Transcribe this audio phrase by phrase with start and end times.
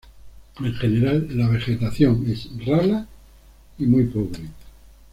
[0.57, 3.07] En general, la vegetación es rala
[3.77, 4.49] y muy pobre.